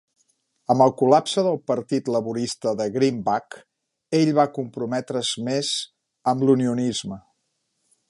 Amb 0.73 0.83
el 0.85 0.93
col·lapse 1.01 1.43
del 1.47 1.59
partit 1.71 2.09
laborista 2.15 2.73
de 2.81 2.89
Greenback, 2.97 3.59
ell 4.23 4.35
va 4.41 4.49
comprometre's 4.59 5.37
més 5.51 5.73
amb 6.33 6.49
l'unionisme. 6.51 7.25